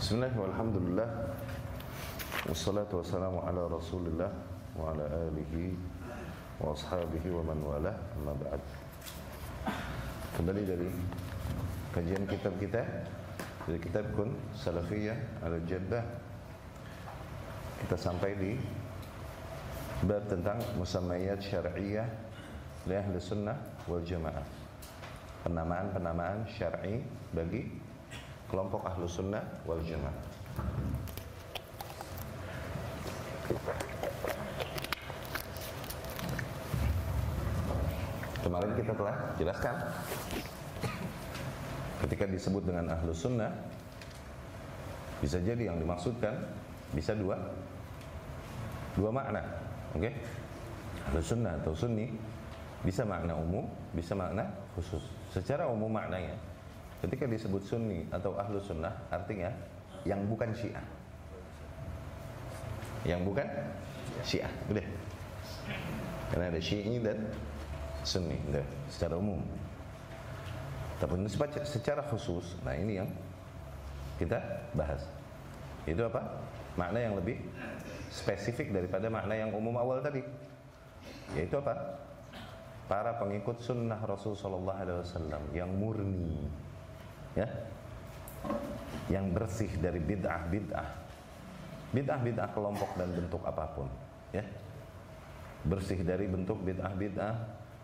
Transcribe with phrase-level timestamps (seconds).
[0.00, 1.08] Bismillah walhamdulillah.
[2.48, 4.32] Wassalatu wassalamu ala rasulillah
[4.72, 5.76] Wa ala alihi
[6.56, 8.64] Wa ashabihi wa man wala Amma ba'd.
[10.40, 10.88] Kembali dari
[11.92, 12.80] Kajian kitab kita
[13.68, 16.04] Dari kitab kun Salafiyah al-Jabdah
[17.84, 18.56] Kita sampai di
[20.08, 22.08] Bab tentang Musammayat syar'iyah
[22.88, 24.48] Li ahli sunnah wal jamaah.
[25.44, 27.04] Penamaan-penamaan syar'i
[27.36, 27.89] Bagi
[28.50, 30.18] kelompok ahlu sunnah wal jamaah.
[38.42, 39.74] Kemarin kita telah jelaskan
[42.02, 43.54] ketika disebut dengan ahlu sunnah
[45.22, 46.34] bisa jadi yang dimaksudkan
[46.90, 47.36] bisa dua
[48.96, 49.44] dua makna
[49.94, 50.12] oke okay?
[51.12, 52.10] ahlu sunnah atau sunni
[52.80, 56.32] bisa makna umum bisa makna khusus secara umum maknanya
[57.00, 59.48] Ketika disebut sunni atau ahlu sunnah artinya
[60.04, 60.84] yang bukan syiah.
[63.08, 63.46] Yang bukan
[64.20, 64.52] syiah.
[64.68, 64.86] Udah.
[66.28, 67.18] Karena ada syi'i dan
[68.04, 68.36] sunni.
[68.52, 68.64] Udah.
[68.92, 69.40] Secara umum.
[71.00, 71.16] Tapi
[71.64, 73.08] secara khusus, nah ini yang
[74.20, 74.36] kita
[74.76, 75.00] bahas.
[75.88, 76.20] Itu apa?
[76.76, 77.40] Makna yang lebih
[78.12, 80.20] spesifik daripada makna yang umum awal tadi.
[81.32, 81.96] Yaitu apa?
[82.84, 86.44] Para pengikut sunnah Rasul Sallallahu Alaihi Wasallam yang murni,
[87.34, 87.48] ya.
[89.10, 90.88] Yang bersih dari bid'ah bid'ah.
[91.90, 93.88] Bid'ah bid'ah kelompok dan bentuk apa pun.
[94.30, 94.46] Ya.
[95.66, 97.36] Bersih dari bentuk bid'ah bid'ah.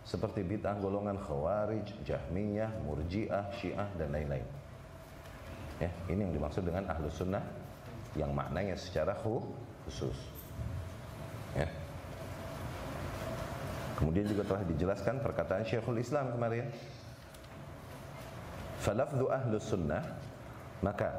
[0.06, 4.46] Seperti bid'ah golongan khawarij jahmiyah murji'ah syiah dan lain-lain.
[5.82, 7.42] Ya ini yang dimaksud dengan ahlus sunnah
[8.16, 10.16] yang maknanya secara khusus.
[11.52, 11.68] Ya.
[13.96, 16.68] Kemudian juga telah dijelaskan perkataan Syekhul Islam kemarin
[18.80, 20.02] falafdu ahlus sunnah
[20.84, 21.12] maka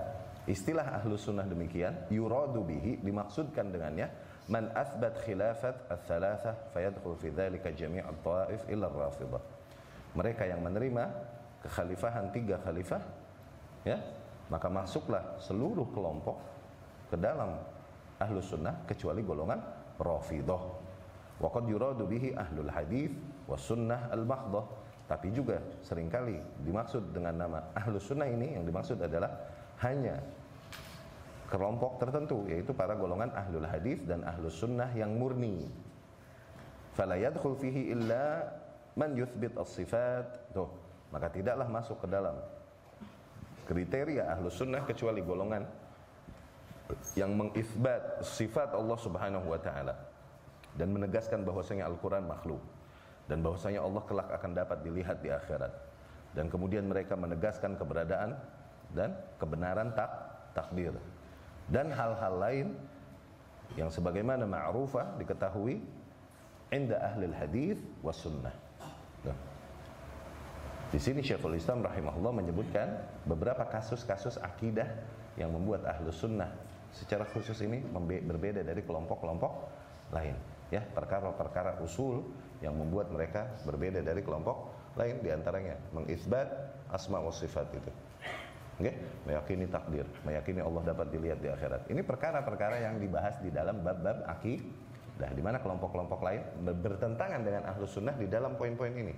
[0.45, 4.07] istilah ahlus sunnah demikian yuradu bihi dimaksudkan dengannya
[4.47, 9.43] man athbat khilafat al-thalathah fayadkhul fi dhalika jami' al-ta'if illa rafidah
[10.15, 11.03] mereka yang menerima
[11.67, 13.01] kekhalifahan tiga khalifah
[13.83, 13.99] ya
[14.47, 16.39] maka masuklah seluruh kelompok
[17.11, 17.59] ke dalam
[18.23, 19.59] ahlus sunnah kecuali golongan
[19.99, 20.63] rafidah
[21.37, 23.11] wa qad yuradu bihi ahlul hadis
[23.45, 26.35] was sunnah al-mahdhah tapi juga sering kali
[26.67, 29.31] dimaksud dengan nama ahlus sunnah ini yang dimaksud adalah
[29.79, 30.19] hanya
[31.47, 35.71] kelompok tertentu yaitu para golongan ahlul hadis dan ahlus sunnah yang murni.
[36.91, 38.51] Fala yadkhul fihi illa
[38.99, 40.51] man yuthbit as-sifat.
[40.51, 40.67] Tuh,
[41.07, 42.35] maka tidaklah masuk ke dalam
[43.63, 45.63] kriteria ahlus sunnah kecuali golongan
[47.15, 49.95] yang mengisbat sifat Allah Subhanahu wa taala
[50.75, 52.59] dan menegaskan bahwasanya Al-Qur'an makhluk
[53.27, 55.71] dan bahwasanya Allah kelak akan dapat dilihat di akhirat.
[56.35, 58.35] Dan kemudian mereka menegaskan keberadaan
[58.95, 60.09] dan kebenaran tak
[60.55, 60.95] takdir.
[61.67, 62.67] Dan hal-hal lain
[63.75, 65.83] yang sebagaimana ma'rufah diketahui
[66.71, 68.55] inda ahli hadis was sunnah.
[69.27, 69.35] Nah.
[70.87, 72.87] di sini Syekhul Islam rahimahullah menyebutkan
[73.27, 74.87] beberapa kasus-kasus akidah
[75.35, 76.47] yang membuat ahlu sunnah
[76.95, 77.83] secara khusus ini
[78.23, 79.51] berbeda dari kelompok-kelompok
[80.15, 80.35] lain.
[80.71, 82.23] Ya perkara-perkara usul
[82.61, 86.49] yang membuat mereka berbeda dari kelompok lain di antaranya mengisbat
[86.89, 87.91] asma wa sifat itu
[88.81, 88.97] okay?
[89.29, 94.25] meyakini takdir meyakini Allah dapat dilihat di akhirat ini perkara-perkara yang dibahas di dalam bab-bab
[94.25, 99.13] akidah di mana kelompok-kelompok lain bertentangan dengan ahlus sunnah di dalam poin-poin ini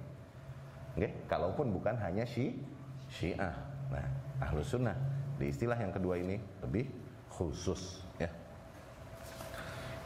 [1.00, 1.24] okay?
[1.32, 2.60] kalaupun bukan hanya syi
[3.08, 3.56] syiah
[3.88, 4.06] nah
[4.44, 4.96] ahlus sunnah
[5.40, 6.92] di istilah yang kedua ini lebih
[7.32, 8.28] khusus ya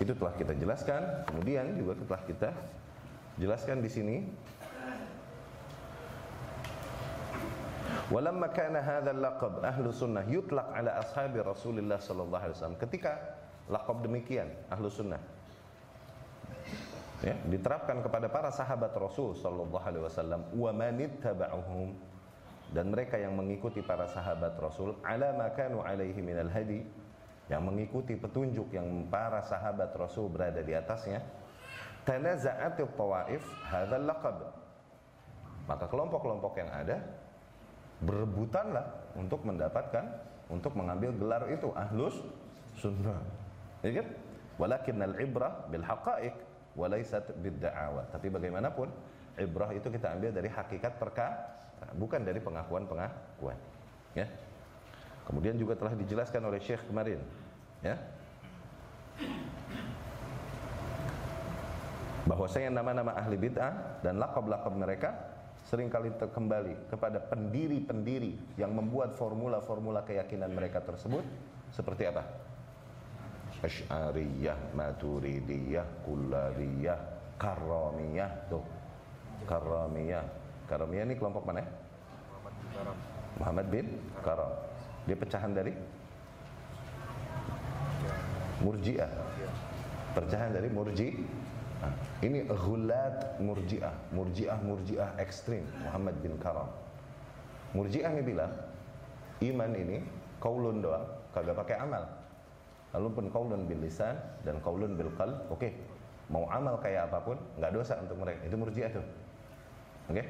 [0.01, 1.01] itu telah kita jelaskan.
[1.29, 2.49] Kemudian juga telah kita
[3.37, 4.17] jelaskan di sini.
[8.11, 12.77] Walamma kana hadzal laqab ahlu sunnah yutlaq ala ashabi Rasulillah sallallahu alaihi wasallam.
[12.77, 13.11] Ketika
[13.71, 15.17] laqab demikian ahlu sunnah
[17.23, 21.95] ya, diterapkan kepada para sahabat Rasul sallallahu alaihi wasallam wa manittaba'uhum
[22.75, 26.83] dan mereka yang mengikuti para sahabat Rasul ala ma kanu alaihi minal hadi
[27.47, 31.23] yang mengikuti petunjuk yang para sahabat Rasul berada di atasnya
[32.03, 34.37] tanaza'atil tawaif hadzal laqab.
[35.67, 36.99] Maka kelompok-kelompok yang ada
[38.03, 40.03] berebutanlah untuk mendapatkan
[40.51, 42.19] untuk mengambil gelar itu ahlus
[42.75, 43.19] sunnah.
[43.79, 44.07] Ya kan?
[44.59, 46.35] Walakin al ibrah bil haqa'iq
[46.77, 48.89] walaysat bid da'awa tapi bagaimanapun
[49.37, 51.37] ibrah itu kita ambil dari hakikat perkara
[51.97, 53.57] bukan dari pengakuan-pengakuan
[54.17, 54.25] ya.
[55.23, 57.19] Kemudian juga telah dijelaskan oleh Syekh kemarin,
[57.79, 57.95] ya.
[62.23, 65.11] Bahwasanya nama-nama ahli bid'ah dan lakab-lakab mereka
[65.67, 71.23] sering kali kembali kepada pendiri-pendiri yang membuat formula-formula keyakinan mereka tersebut
[71.71, 72.23] seperti apa?
[73.63, 76.99] Asy'ariyah, Maturidiyah, Kullabiyah,
[77.39, 78.63] Karramiyah tuh.
[79.47, 80.23] Karramiyah.
[80.67, 81.63] Karramiyah ini kelompok mana?
[81.63, 82.97] Muhammad bin Karam.
[83.39, 83.87] Muhammad bin
[84.23, 84.51] Karam.
[85.03, 85.73] Dia pecahan dari
[88.63, 89.11] Murji'ah.
[90.15, 91.09] Pecahan dari Murji.
[92.23, 96.69] Ini ghulat Murji'ah, Murji'ah Murji'ah ekstrim Muhammad bin Karam.
[97.75, 98.51] Murji'ah ini bilang
[99.43, 99.97] iman ini
[100.39, 101.03] kaulun doang,
[101.35, 102.03] kagak pakai amal.
[102.93, 104.15] Lalu pun kaulun bil lisan
[104.45, 105.59] dan kaulun bil qalb, oke.
[105.59, 105.73] Okay.
[106.31, 108.41] Mau amal kayak apa pun, nggak dosa untuk mereka.
[108.47, 109.05] Itu Murji'ah tuh.
[110.07, 110.21] Oke?
[110.21, 110.25] Okay?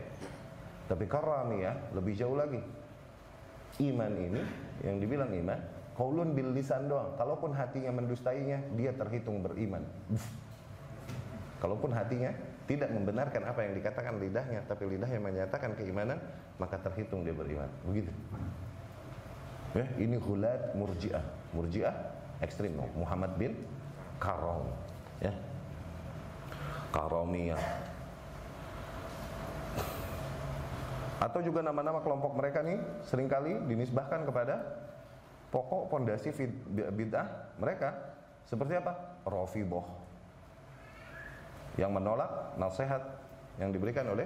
[0.90, 2.60] Tapi karamiyah lebih jauh lagi.
[3.82, 4.42] Iman ini
[4.86, 5.58] yang dibilang iman
[5.94, 7.14] Kaulun bil lisan doang.
[7.22, 9.86] Kalaupun hatinya mendustainya, dia terhitung beriman.
[11.64, 12.36] Kalaupun hatinya
[12.68, 16.20] tidak membenarkan apa yang dikatakan lidahnya, tapi lidahnya menyatakan keimanan,
[16.60, 17.72] maka terhitung dia beriman.
[17.88, 18.12] Begitu.
[19.72, 21.24] Ya, ini hulat murjiah.
[21.56, 21.96] Murjiah
[22.44, 22.76] ekstrim.
[23.00, 23.56] Muhammad bin
[24.20, 24.68] Karom.
[25.24, 25.32] Ya.
[26.92, 27.64] Karomiyah.
[31.24, 32.76] Atau juga nama-nama kelompok mereka nih
[33.08, 34.60] sering kali dinisbahkan kepada
[35.48, 36.36] pokok pondasi
[36.92, 37.96] bid'ah mereka
[38.44, 39.24] seperti apa?
[39.24, 40.03] Rafidah
[41.80, 43.02] yang menolak nasihat
[43.58, 44.26] yang diberikan oleh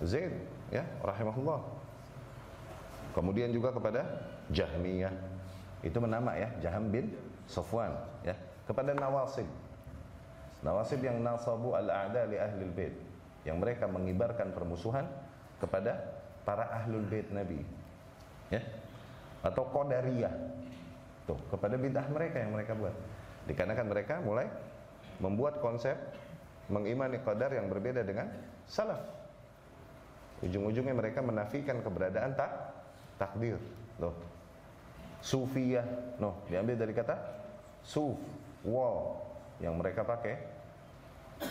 [0.00, 0.32] Zaid
[0.72, 1.60] ya rahimahullah.
[3.12, 4.06] Kemudian juga kepada
[4.54, 5.12] Jahmiyah.
[5.82, 7.10] Itu menama ya, Jaham bin
[7.50, 7.92] Safwan
[8.22, 8.38] ya.
[8.64, 9.46] Kepada Nawasib.
[10.60, 12.94] Nawasib yang nasabu al-a'da li ahli bait
[13.48, 15.08] yang mereka mengibarkan permusuhan
[15.56, 15.96] kepada
[16.44, 17.64] para ahlul bait Nabi.
[18.52, 18.60] Ya,
[19.40, 20.32] atau qadariyah
[21.24, 22.92] tuh kepada bid'ah mereka yang mereka buat
[23.48, 24.50] dikarenakan mereka mulai
[25.22, 25.96] membuat konsep
[26.70, 28.30] mengimani qadar yang berbeda dengan
[28.64, 29.02] salaf.
[30.40, 32.50] Ujung-ujungnya mereka menafikan keberadaan tak
[33.20, 33.60] takdir.
[34.00, 34.16] Loh.
[35.20, 35.84] Sufiyah.
[36.16, 37.12] No diambil dari kata
[37.84, 38.16] suf
[38.64, 39.20] wall
[39.60, 40.36] yang mereka pakai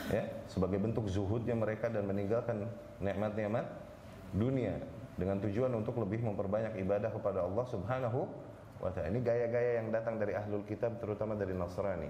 [0.10, 2.66] ya sebagai bentuk zuhudnya mereka dan meninggalkan
[3.02, 3.66] nikmat-nikmat
[4.34, 4.78] dunia
[5.18, 8.30] dengan tujuan untuk lebih memperbanyak ibadah kepada Allah Subhanahu
[8.80, 9.10] wa taala.
[9.10, 12.10] Ini gaya-gaya yang datang dari ahlul kitab terutama dari Nasrani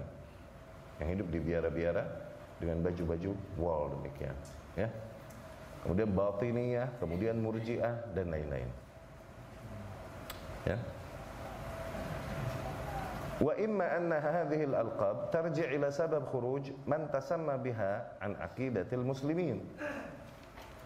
[1.00, 2.04] yang hidup di biara-biara
[2.60, 4.36] dengan baju-baju wall demikian,
[4.76, 4.88] ya.
[5.80, 8.68] Kemudian batiniyah, kemudian murji'ah dan lain-lain.
[10.68, 10.76] Ya.
[13.40, 19.64] Wa imma anna hadhihi al-alqab tarji' ila sabab khuruj man tasamma biha an aqidatil muslimin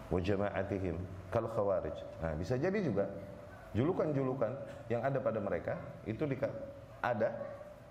[0.07, 0.95] wa jama'atihim
[1.27, 1.99] kal khawarij.
[2.23, 3.11] Nah, bisa jadi juga
[3.75, 4.55] julukan-julukan
[4.87, 5.75] yang ada pada mereka
[6.07, 6.23] itu
[7.03, 7.35] ada,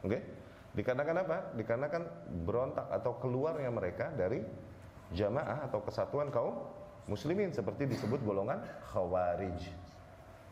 [0.00, 0.08] oke?
[0.08, 0.20] Okay?
[0.74, 1.36] Dikarenakan apa?
[1.54, 2.02] Dikarenakan
[2.42, 4.42] berontak atau keluarnya mereka dari
[5.14, 6.66] jamaah atau kesatuan kaum
[7.06, 8.58] muslimin seperti disebut golongan
[8.90, 9.70] khawarij.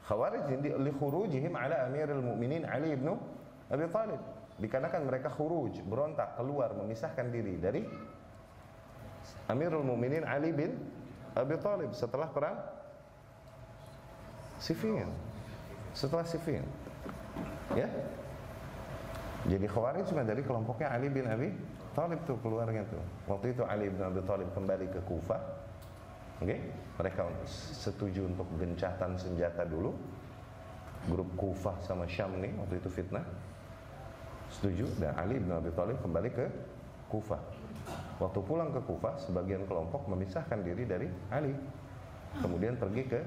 [0.07, 3.19] Khawarij ini li khurujihim ala Amirul Mukminin Ali bin
[3.67, 4.23] Abi Thalib.
[4.63, 7.83] Dikarenakan mereka khuruj, berontak, keluar, memisahkan diri dari
[9.51, 10.79] Amirul Mukminin Ali bin
[11.35, 12.63] Abi Talib setelah perang
[14.63, 15.11] Siffin.
[15.97, 16.63] Setelah Siffin.
[17.75, 17.91] Ya.
[19.43, 21.51] Jadi Khawarij cuma dari kelompoknya Ali bin Abi
[21.99, 23.03] Talib tuh keluarnya tuh.
[23.27, 25.43] Waktu itu Ali bin Abi Talib kembali ke Kufah.
[26.43, 26.59] Oke, okay?
[26.99, 29.95] mereka setuju untuk gencatan senjata dulu.
[31.11, 33.27] Grup Kufah sama Syam nih waktu itu fitnah.
[34.55, 36.47] Setuju dan Ali bin Abi Talib kembali ke
[37.11, 37.43] Kufah.
[38.23, 41.51] Waktu pulang ke Kufah, sebagian kelompok memisahkan diri dari Ali.
[42.39, 43.21] Kemudian pergi ke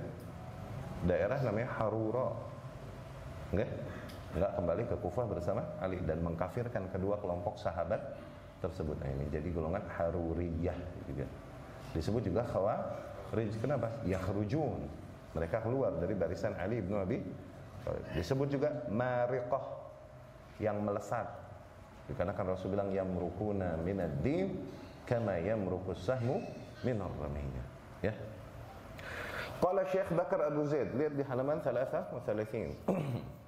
[1.04, 2.32] daerah namanya Harura.
[3.52, 3.70] Enggak?
[4.36, 8.04] Enggak kembali ke Kufah bersama Ali dan mengkafirkan kedua kelompok sahabat
[8.60, 9.00] tersebut.
[9.00, 10.76] Nah, ini jadi golongan Haruriyah
[11.08, 11.24] juga.
[11.96, 13.56] Disebut juga Khawarij.
[13.64, 13.88] Kenapa?
[14.04, 14.84] Yakhrujun.
[15.40, 17.20] Mereka keluar dari barisan Ali bin Abi
[18.18, 19.66] Disebut juga Mariqah
[20.58, 21.30] yang melesat.
[22.10, 24.68] Dikarenakan Rasul bilang yamrukuna minad din
[25.10, 26.42] kama yamruqus sahmu
[26.86, 27.02] min
[28.02, 28.14] ya
[29.58, 32.14] Qala Syekh Bakar Abu Zaid lihat di halaman 33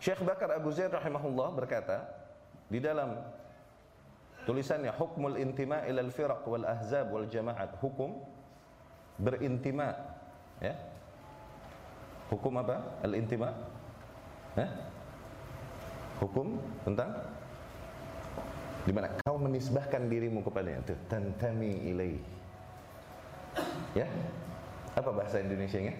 [0.00, 2.08] Syekh Bakar Abu Zaid rahimahullah berkata
[2.72, 3.20] di dalam
[4.48, 8.16] tulisannya hukmul intima ilal firaq wal ahzab wal jama'at hukum
[9.20, 9.92] berintima
[10.64, 10.72] ya.
[12.32, 12.80] Hukum apa?
[13.04, 13.52] Al intima
[14.56, 14.66] ya?
[16.20, 17.10] hukum tentang
[18.88, 19.12] di mana?
[19.20, 22.16] Kau menisbahkan dirimu kepadanya itu tantami ilai
[23.92, 24.08] ya.
[24.96, 25.92] Apa bahasa Indonesia-nya?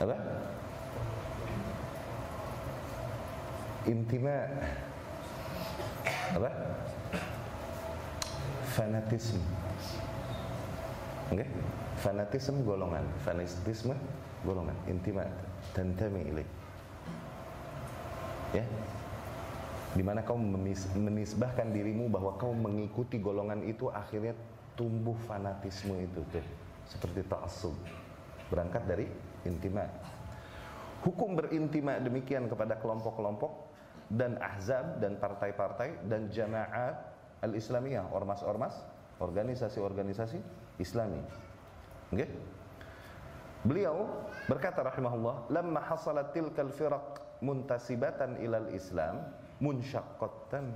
[0.00, 0.16] Apa
[3.86, 4.48] intima
[6.34, 6.50] apa
[8.74, 9.44] fanatisme
[11.30, 11.48] oke okay?
[12.00, 13.94] fanatisme golongan fanatisme
[14.42, 15.26] golongan intima
[15.74, 16.46] tantami ilai
[18.56, 18.64] Ya.
[19.92, 20.36] Di mana kau
[20.96, 24.36] menisbahkan dirimu bahwa kau mengikuti golongan itu akhirnya
[24.76, 26.44] tumbuh fanatisme itu tuh.
[26.88, 27.76] Seperti ta'assub.
[28.48, 29.04] Berangkat dari
[29.44, 29.84] intima.
[31.04, 33.67] Hukum berintima demikian kepada kelompok-kelompok
[34.08, 36.96] dan ahzab dan partai-partai dan jamaat
[37.44, 38.74] al-islamiyah, ormas-ormas,
[39.20, 40.40] organisasi-organisasi
[40.80, 41.20] Islami.
[42.12, 42.28] Okay?
[43.66, 44.08] Beliau
[44.46, 49.28] berkata rahimahullah, "Lamma hasalat tilkal firaq muntasibatan ilal Islam
[49.60, 50.72] munsyaqqatan"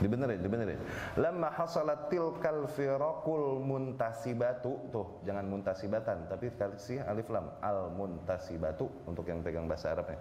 [0.00, 0.80] Dibenerin, dibenerin.
[1.16, 4.92] Lamma hasalat tilkal firaqul muntasibatu.
[4.92, 7.48] Tuh, jangan muntasibatan, tapi kasih alif lam.
[7.64, 10.20] Al muntasibatu untuk yang pegang bahasa Arabnya.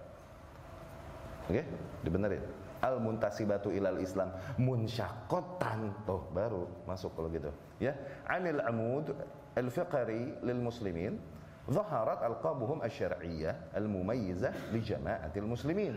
[1.46, 1.64] Oke, okay?
[2.08, 2.44] dibenerin.
[2.80, 6.08] Al muntasibatu ilal Islam munsyaqqatan.
[6.08, 7.52] Tuh, baru masuk kalau gitu.
[7.84, 8.00] Ya,
[8.32, 9.12] anil amud
[9.60, 11.20] al fiqari lil muslimin
[11.66, 15.94] ظهرت ألقابهم الشرعية المميزة لجماعة المسلمين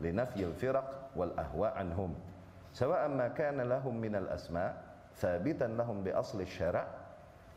[0.00, 2.14] لنفي الفرق والأهواء عنهم
[2.73, 4.83] سواء ما كان لهم من الأسماء
[5.15, 6.87] ثابتا لهم بأصل الشرع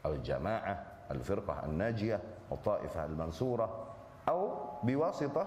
[0.06, 2.20] الجماعة الفرقة الناجية
[2.52, 3.86] الطائفة المنصورة
[4.28, 5.46] أو بواسطة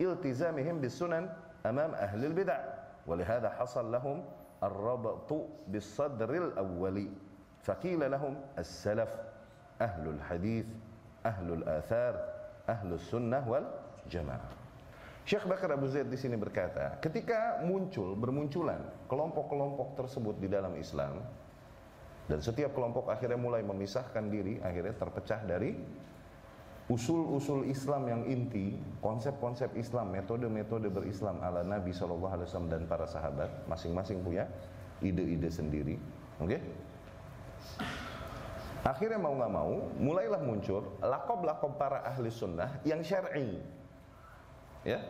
[0.00, 1.30] التزامهم بالسنن
[1.66, 2.58] أمام أهل البدع.
[3.06, 4.24] ولهذا حصل لهم
[4.62, 5.32] الربط
[5.68, 7.10] بالصدر الأولي
[7.62, 9.16] فقيل لهم السلف
[9.80, 10.66] أهل الحديث
[11.26, 12.14] أهل الآثار
[12.68, 14.48] أهل السنة والجماعة.
[15.28, 18.80] Syekh Bakar Abu Zaid di sini berkata, ketika muncul bermunculan
[19.12, 21.20] kelompok-kelompok tersebut di dalam Islam
[22.32, 25.76] dan setiap kelompok akhirnya mulai memisahkan diri, akhirnya terpecah dari
[26.88, 32.32] usul-usul Islam yang inti, konsep-konsep Islam, metode-metode berislam ala Nabi SAW
[32.64, 34.48] dan para sahabat, masing-masing punya
[35.04, 36.00] ide-ide sendiri.
[36.40, 36.56] Oke?
[36.56, 36.60] Okay?
[38.80, 43.60] Akhirnya mau nggak mau, mulailah muncul lakob-lakob para ahli sunnah yang syar'i,
[44.86, 45.00] Ya.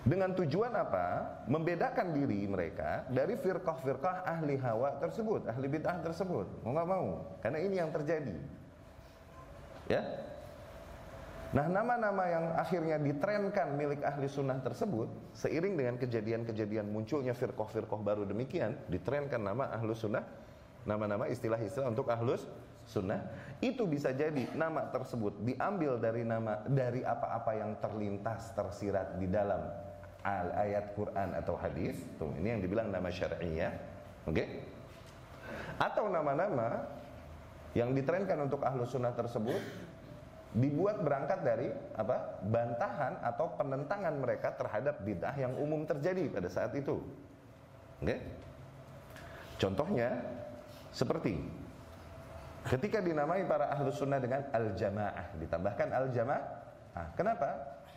[0.00, 1.28] Dengan tujuan apa?
[1.44, 6.48] Membedakan diri mereka dari firqah-firqah ahli hawa tersebut, ahli bid'ah tersebut.
[6.64, 7.06] Mau nggak mau,
[7.44, 8.36] karena ini yang terjadi.
[9.92, 10.00] Ya.
[11.50, 18.22] Nah, nama-nama yang akhirnya ditrenkan milik ahli sunnah tersebut, seiring dengan kejadian-kejadian munculnya firqah-firqah baru
[18.22, 20.22] demikian, ditrenkan nama ahlu sunnah,
[20.86, 22.46] nama-nama istilah-istilah untuk ahlus
[22.88, 23.20] sunnah.
[23.60, 29.60] Itu bisa jadi nama tersebut diambil dari nama dari apa-apa yang terlintas tersirat di dalam
[30.24, 31.96] al ayat Quran atau hadis.
[32.16, 33.72] Tuh ini yang dibilang nama syar'iyah
[34.28, 34.36] oke?
[34.36, 34.48] Okay?
[35.80, 36.84] atau nama-nama
[37.72, 39.60] yang ditrenkan untuk ahlu sunnah tersebut
[40.52, 42.42] dibuat berangkat dari apa?
[42.44, 47.00] Bantahan atau penentangan mereka terhadap bid'ah yang umum terjadi pada saat itu.
[48.00, 48.04] Oke?
[48.04, 48.20] Okay?
[49.60, 50.16] contohnya
[50.88, 51.36] seperti
[52.68, 56.44] Ketika dinamai para ahlu sunnah dengan al-jamaah, ditambahkan al-jamaah.
[56.92, 57.48] Nah, kenapa?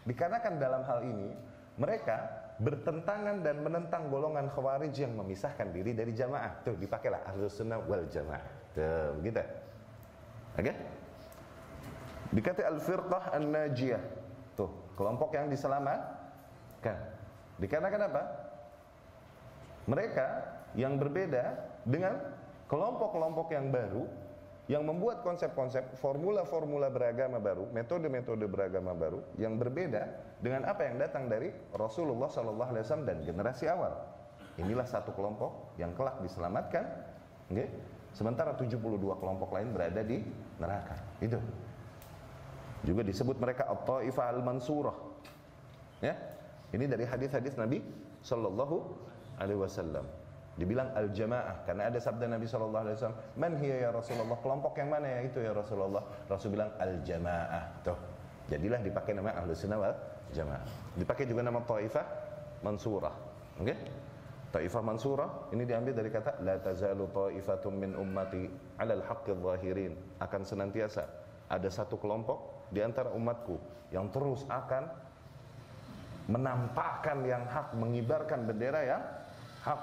[0.07, 1.35] Dikarenakan dalam hal ini
[1.75, 6.63] mereka bertentangan dan menentang golongan khawarij yang memisahkan diri dari jamaah.
[6.63, 8.45] Tuh dipakailah ahlu sunnah wal jamaah.
[8.71, 9.43] Tuh, begitu.
[10.53, 10.63] Oke?
[10.63, 10.75] Okay?
[12.33, 14.03] Dikata al-firqah an-najiyah.
[14.55, 16.97] Tuh, kelompok yang diselamatkan.
[17.59, 18.23] Dikarenakan apa?
[19.91, 20.27] Mereka
[20.79, 22.15] yang berbeda dengan
[22.71, 24.07] kelompok-kelompok yang baru
[24.71, 30.07] yang membuat konsep-konsep formula-formula beragama baru, metode-metode beragama baru yang berbeda
[30.39, 33.91] dengan apa yang datang dari Rasulullah Sallallahu Alaihi Wasallam dan generasi awal.
[34.55, 36.85] Inilah satu kelompok yang kelak diselamatkan,
[37.51, 37.67] okay?
[38.15, 38.79] sementara 72
[39.19, 40.23] kelompok lain berada di
[40.61, 40.95] neraka.
[41.19, 41.43] Itu
[42.87, 44.95] juga disebut mereka at-taifah al-mansurah.
[45.99, 46.15] Ya.
[46.71, 47.83] Ini dari hadis-hadis Nabi
[48.23, 48.77] Sallallahu
[49.43, 50.22] Alaihi Wasallam.
[50.53, 54.89] Dibilang al-jamaah karena ada sabda Nabi sallallahu alaihi wasallam, "Man hiya ya Rasulullah?" Kelompok yang
[54.93, 56.03] mana ya itu ya Rasulullah?
[56.29, 57.63] Rasul bilang al-jamaah.
[57.81, 57.97] Tuh.
[58.53, 59.95] Jadilah dipakai nama Ahlus Sunnah wal
[60.29, 60.61] Jamaah.
[60.97, 62.05] Dipakai juga nama Taifah
[62.61, 63.15] Mansurah.
[63.57, 63.73] Oke?
[63.73, 63.77] Okay?
[64.53, 68.45] Taifah Mansurah ini diambil dari kata la tazalu taifatum min ummati
[68.77, 69.97] 'alal haqqi zahirin.
[70.21, 71.05] Akan senantiasa
[71.49, 73.57] ada satu kelompok di antara umatku
[73.89, 74.85] yang terus akan
[76.29, 79.01] menampakkan yang hak, mengibarkan bendera yang
[79.65, 79.81] hak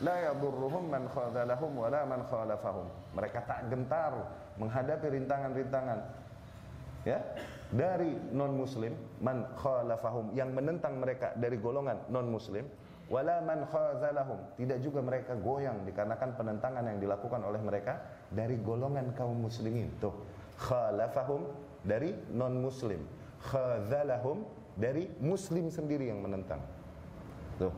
[0.00, 2.86] la yadurruhum man khadalahum man khalafahum.
[3.16, 4.12] Mereka tak gentar
[4.56, 6.00] menghadapi rintangan-rintangan
[7.04, 7.16] ya
[7.72, 8.92] dari non muslim
[9.24, 12.68] man khalafahum yang menentang mereka dari golongan non muslim
[13.08, 19.16] wala man khazalahum tidak juga mereka goyang dikarenakan penentangan yang dilakukan oleh mereka dari golongan
[19.16, 19.88] kaum muslimin.
[19.96, 20.12] Tuh
[20.60, 21.48] khalafahum
[21.80, 23.00] dari non muslim
[23.40, 24.44] khazalahum
[24.76, 26.60] dari muslim sendiri yang menentang.
[27.56, 27.72] Tuh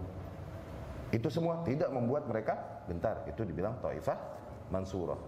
[1.13, 2.57] itu semua tidak membuat mereka
[2.89, 3.21] gentar.
[3.29, 4.17] Itu dibilang taifah
[4.73, 5.21] mansurah.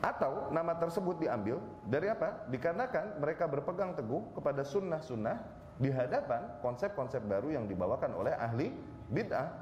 [0.00, 2.48] Atau nama tersebut diambil dari apa?
[2.48, 5.36] Dikarenakan mereka berpegang teguh kepada sunnah-sunnah
[5.76, 8.72] di hadapan konsep-konsep baru yang dibawakan oleh ahli
[9.12, 9.52] bid'ah.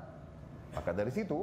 [0.78, 1.42] Maka dari situ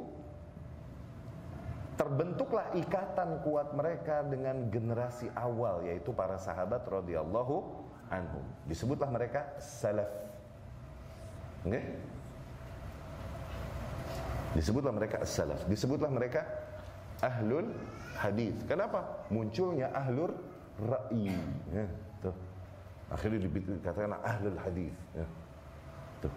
[1.94, 7.62] terbentuklah ikatan kuat mereka dengan generasi awal yaitu para sahabat radhiyallahu
[8.08, 8.46] anhum.
[8.64, 10.08] Disebutlah mereka salaf.
[11.66, 12.13] Okay?
[14.54, 15.66] Disebutlah mereka salaf.
[15.66, 16.46] Disebutlah mereka
[17.20, 17.74] ahlul
[18.14, 18.54] hadis.
[18.70, 19.26] Kenapa?
[19.28, 20.30] Munculnya ahlur
[20.78, 21.34] ra'i.
[21.74, 21.86] Ya,
[22.22, 22.34] tuh.
[23.10, 24.94] Akhirnya dikatakan ahlul hadis.
[25.14, 25.26] Ya.
[26.22, 26.32] Tuh.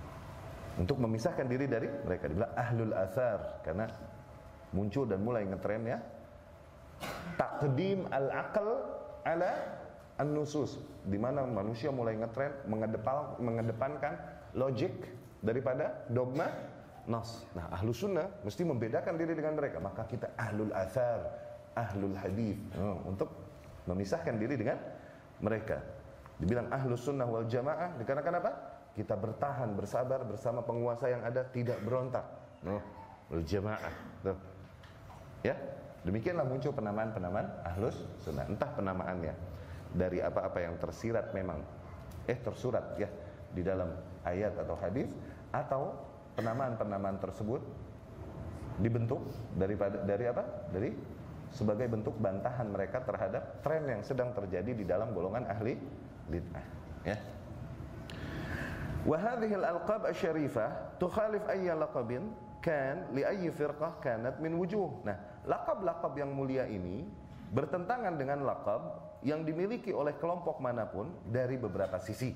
[0.78, 3.90] Untuk memisahkan diri dari mereka dibilang ahlul asar karena
[4.76, 5.98] muncul dan mulai ngetren ya
[7.38, 8.68] takdim al-aql
[9.26, 9.52] ala
[10.18, 14.14] an-nusus di mana manusia mulai ngetren mengedepan, mengedepankan
[14.58, 14.94] logik
[15.46, 16.50] daripada dogma
[17.08, 17.48] nas.
[17.56, 19.80] Nah, ahlu sunnah mesti membedakan diri dengan mereka.
[19.80, 21.24] Maka kita ahlul athar,
[21.74, 23.32] ahlul hadis oh, untuk
[23.88, 24.78] memisahkan diri dengan
[25.40, 25.80] mereka.
[26.38, 28.52] Dibilang ahlu sunnah wal jamaah dikarenakan apa?
[28.94, 32.28] Kita bertahan, bersabar bersama penguasa yang ada, tidak berontak.
[32.68, 32.84] Oh,
[33.34, 33.94] wal jamaah.
[34.22, 34.38] Tuh.
[35.46, 35.56] Ya,
[36.04, 38.44] demikianlah muncul penamaan-penamaan ahlus sunnah.
[38.52, 39.34] Entah penamaannya
[39.96, 41.64] dari apa-apa yang tersirat memang,
[42.28, 43.08] eh tersurat ya
[43.56, 43.96] di dalam
[44.28, 45.08] ayat atau hadis
[45.56, 45.96] atau
[46.38, 47.66] penamaan-penamaan tersebut
[48.78, 49.26] dibentuk
[49.58, 50.70] daripada dari apa?
[50.70, 50.94] Dari
[51.50, 55.74] sebagai bentuk bantahan mereka terhadap tren yang sedang terjadi di dalam golongan ahli
[56.30, 56.66] bid'ah,
[57.08, 57.18] ya.
[59.08, 62.28] Al-alqab asy-syarifah tukhalif ayya laqabin
[62.60, 65.08] kan li ayyi firqah kanat min wujuh.
[65.08, 65.16] Nah,
[65.48, 67.08] lakab-lakab yang mulia ini
[67.56, 72.36] bertentangan dengan lakab yang dimiliki oleh kelompok mana pun dari beberapa sisi.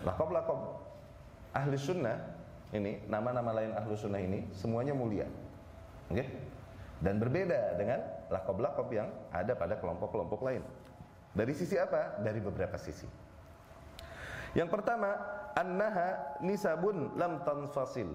[0.00, 0.85] Lakab-lakab
[1.56, 2.20] ahli sunnah
[2.76, 5.24] ini nama-nama lain ahli sunnah ini semuanya mulia
[6.12, 6.28] oke okay?
[7.00, 10.60] dan berbeda dengan lakob-lakob yang ada pada kelompok-kelompok lain
[11.32, 12.20] dari sisi apa?
[12.20, 13.08] dari beberapa sisi
[14.52, 15.16] yang pertama
[15.56, 18.12] annaha nisabun lam tanfasil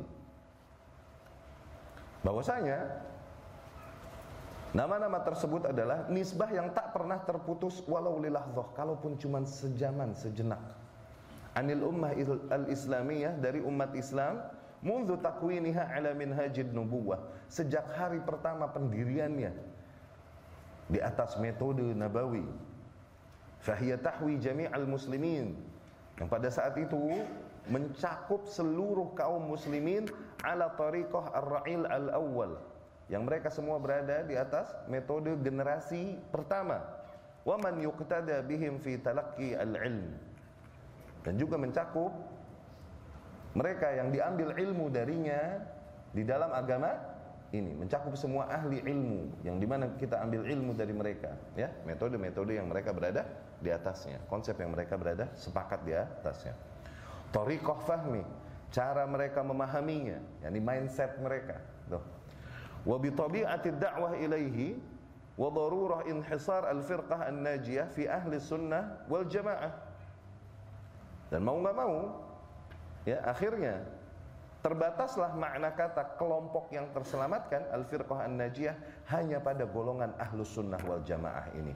[2.21, 3.09] bahwasanya
[4.71, 10.63] Nama-nama tersebut adalah nisbah yang tak pernah terputus walau lilahzah kalaupun cuma sejaman sejenak
[11.55, 12.15] anil ummah
[12.51, 14.39] al-islamiyah dari umat Islam
[14.81, 17.19] mundu takwiniha ala minhajid nubuwah.
[17.51, 19.51] Sejak hari pertama pendiriannya
[20.87, 22.43] di atas metode nabawi.
[23.61, 25.53] Fahiya tahwi jami'al muslimin.
[26.17, 27.21] Yang pada saat itu
[27.69, 30.09] mencakup seluruh kaum muslimin
[30.41, 32.57] ala tariqah ar-ra'il al-awwal
[33.05, 36.81] yang mereka semua berada di atas metode generasi pertama.
[37.45, 40.30] Wa man yuqtada bihim fi talaqqi al-ilm
[41.21, 42.09] dan juga mencakup
[43.51, 45.59] mereka yang diambil ilmu darinya
[46.15, 46.95] di dalam agama
[47.51, 47.75] ini.
[47.75, 51.67] Mencakup semua ahli ilmu yang di mana kita ambil ilmu dari mereka ya.
[51.83, 53.27] Metode-metode yang mereka berada
[53.59, 54.23] di atasnya.
[54.31, 56.55] Konsep yang mereka berada sepakat di atasnya.
[57.35, 58.23] Tariqah fahmi
[58.71, 61.59] cara mereka memahaminya yakni mindset mereka
[61.91, 62.03] tuh.
[62.87, 64.79] Wa bi tabi'ati da'wah ilaihi
[65.35, 69.90] wa darurah inhisar al-firqah an-najiyah fi ahli sunnah wal jamaah
[71.31, 71.95] dan mau nggak mau,
[73.07, 73.79] ya akhirnya
[74.61, 78.75] terbataslah makna kata kelompok yang terselamatkan al-firqah an-najiyah
[79.09, 81.73] hanya pada golongan ahlus sunnah wal jamaah ini.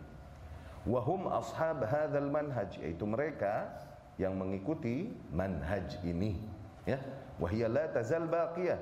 [0.85, 3.73] Wahum ashab hadzal manhaj yaitu mereka
[4.21, 6.37] yang mengikuti manhaj ini
[6.85, 6.99] ya.
[7.41, 8.77] Wahia la tazal baqiyah.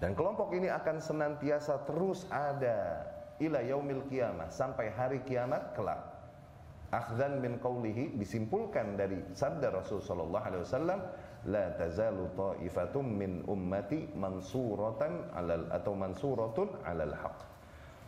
[0.00, 3.04] Dan kelompok ini akan senantiasa terus ada
[3.42, 6.15] ila yaumil qiyamah sampai hari kiamat kelak
[6.94, 11.00] akhdan min qawlihi disimpulkan dari sabda Rasul sallallahu alaihi wasallam
[11.50, 17.38] la tazalu ta'ifatum min ummati mansuratan alal atau mansuratun alal haq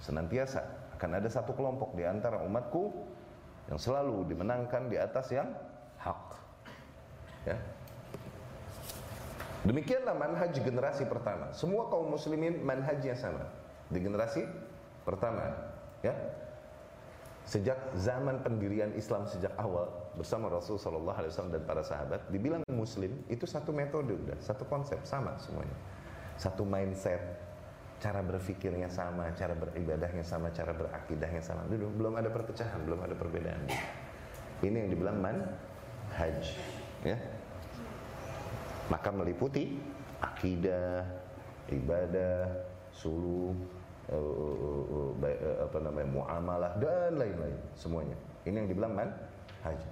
[0.03, 0.63] senantiasa
[0.99, 2.91] akan ada satu kelompok di antara umatku
[3.71, 5.51] yang selalu dimenangkan di atas yang
[5.99, 6.25] hak
[7.47, 7.59] ya.
[9.67, 11.51] Demikianlah manhaj generasi pertama.
[11.53, 13.45] Semua kaum muslimin manhajnya sama.
[13.91, 14.47] Di generasi
[15.03, 15.51] pertama
[16.01, 16.15] ya
[17.49, 19.89] sejak zaman pendirian Islam sejak awal
[20.21, 24.69] bersama Rasul Shallallahu Alaihi Wasallam dan para sahabat dibilang Muslim itu satu metode udah satu
[24.69, 25.73] konsep sama semuanya.
[26.37, 27.25] Satu mindset
[27.99, 31.65] cara berpikirnya sama cara beribadahnya sama cara berakidahnya sama.
[31.73, 33.65] Dulu belum ada perpecahan belum ada perbedaan.
[34.61, 35.41] Ini yang dibilang man
[36.21, 36.53] haj
[37.01, 37.17] ya.
[38.93, 39.81] Maka meliputi
[40.21, 41.01] akidah
[41.73, 42.45] ibadah
[42.93, 43.57] suluh
[44.13, 48.17] uh, uh, apa namanya muamalah dan lain-lain semuanya.
[48.49, 49.11] Ini yang dibilang man
[49.65, 49.89] haji.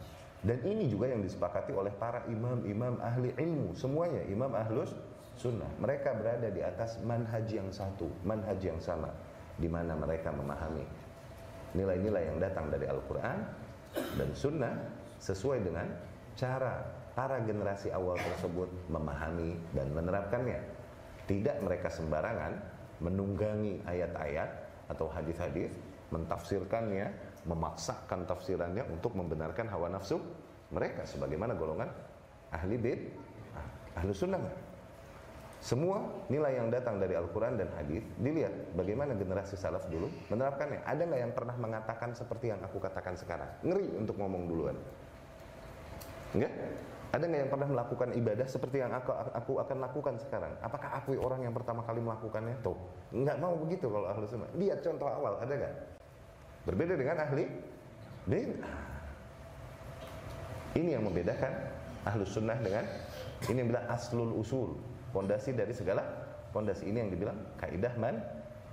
[0.46, 4.94] Dan ini juga yang disepakati oleh para imam-imam ahli ilmu semuanya imam ahlus
[5.35, 5.68] sunnah.
[5.81, 9.11] Mereka berada di atas manhaj yang satu, manhaj yang sama,
[9.61, 10.85] di mana mereka memahami
[11.76, 13.38] nilai-nilai yang datang dari Al-Quran
[14.16, 14.74] dan Sunnah
[15.20, 15.88] sesuai dengan
[16.37, 16.85] cara
[17.16, 20.61] para generasi awal tersebut memahami dan menerapkannya.
[21.26, 24.50] Tidak mereka sembarangan menunggangi ayat-ayat
[24.92, 25.74] atau hadis-hadis,
[26.14, 27.11] mentafsirkannya,
[27.46, 30.18] memaksakan tafsirannya untuk membenarkan hawa nafsu
[30.70, 31.90] mereka sebagaimana golongan
[32.50, 33.00] ahli bid,
[33.94, 34.42] ahli sunnah.
[35.56, 35.98] Semua
[36.30, 40.85] nilai yang datang dari Al-Quran dan hadis dilihat bagaimana generasi salaf dulu menerapkannya.
[40.85, 43.50] Ada nggak yang pernah mengatakan seperti yang aku katakan sekarang?
[43.66, 44.76] Ngeri untuk ngomong duluan.
[46.37, 46.52] Enggak?
[47.16, 50.52] Ada nggak yang pernah melakukan ibadah seperti yang aku, aku akan lakukan sekarang?
[50.61, 52.61] Apakah aku orang yang pertama kali melakukannya?
[52.61, 52.76] Tuh,
[53.09, 54.52] nggak mau begitu kalau ahli sunnah.
[54.52, 55.74] Lihat contoh awal, ada nggak?
[56.68, 57.48] Berbeda dengan ahli
[58.29, 58.76] bid'ah.
[60.76, 61.52] Ini yang membedakan
[62.05, 62.85] ahlu sunnah dengan
[63.48, 64.76] ini yang bilang aslul usul
[65.16, 66.05] Pondasi dari segala
[66.52, 68.20] pondasi ini yang dibilang kaidah man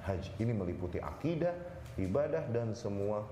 [0.03, 0.27] haji.
[0.43, 1.55] Ini meliputi akidah,
[1.95, 3.23] ibadah dan semua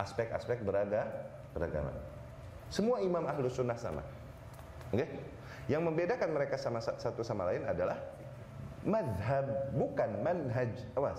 [0.00, 1.04] aspek-aspek beraga,
[1.52, 1.92] beragama.
[2.72, 4.00] Semua imam ahlu sunnah sama.
[4.94, 5.08] Okay?
[5.66, 7.98] Yang membedakan mereka sama satu sama lain adalah
[8.86, 10.70] madhab bukan manhaj.
[10.94, 11.18] Awas.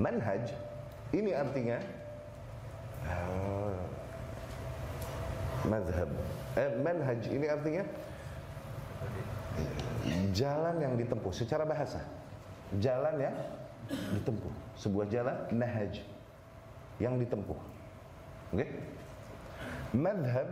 [0.00, 0.48] Manhaj
[1.12, 1.76] ini artinya
[3.04, 3.76] uh,
[5.68, 6.08] madhab.
[6.56, 7.84] Eh, manhaj ini artinya
[10.32, 12.00] jalan yang ditempuh secara bahasa
[12.80, 13.36] jalan yang
[14.16, 16.00] ditempuh sebuah jalan nahaj
[16.96, 18.68] yang ditempuh oke okay?
[19.92, 20.48] madhab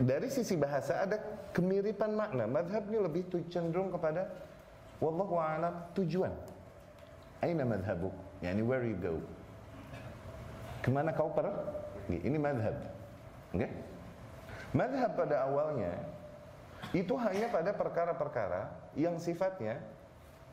[0.00, 1.20] dari sisi bahasa ada
[1.52, 2.48] kemiripan makna.
[2.48, 4.28] Madhab ini lebih cenderung kepada
[4.98, 6.32] wallahu a'lam tujuan.
[7.44, 9.20] Aina madhabuk yani where you go?
[10.80, 12.20] Ke mana kau pergi?
[12.24, 12.76] Ini madhab.
[13.52, 13.70] Okay?
[14.74, 15.94] madhab pada awalnya
[16.90, 18.68] itu hanya pada perkara-perkara
[18.98, 19.78] yang sifatnya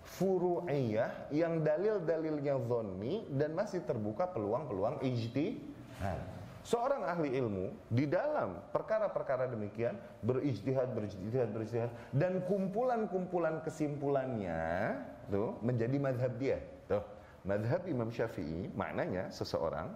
[0.05, 6.40] furu'iyah yang dalil-dalilnya zonni dan masih terbuka peluang-peluang ijtihad.
[6.62, 14.93] Seorang ahli ilmu di dalam perkara-perkara demikian berijtihad, berijtihad, berijtihad dan kumpulan-kumpulan kesimpulannya
[15.34, 16.62] tuh menjadi madhab dia.
[16.86, 17.02] Tuh,
[17.50, 19.89] madhab Imam Syafi'i maknanya seseorang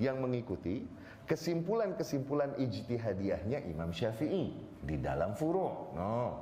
[0.00, 0.88] yang mengikuti
[1.28, 5.92] kesimpulan-kesimpulan ijtihadiyahnya Imam Syafi'i di dalam furu'.
[5.92, 6.40] No.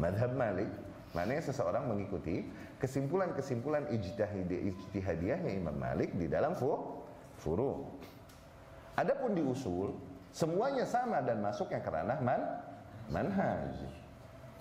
[0.00, 0.72] Madhab Malik
[1.12, 2.48] maknanya seseorang mengikuti
[2.80, 7.84] kesimpulan-kesimpulan ijtihadiyahnya Imam Malik di dalam furu'.
[8.94, 9.94] Adapun di usul
[10.30, 12.42] semuanya sama dan masuknya ke ranah man
[13.10, 13.74] manhaj.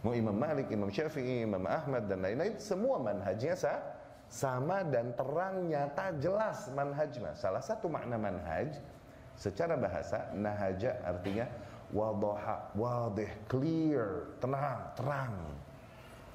[0.03, 3.79] Mau Imam Malik, Imam Syafi'i, Imam Ahmad dan lain-lain semua manhajnya sah
[4.27, 8.73] sama dan terang nyata jelas manhaj salah satu makna manhaj
[9.37, 11.45] secara bahasa nahaja artinya
[11.93, 15.33] wadaha wadih clear tenang terang.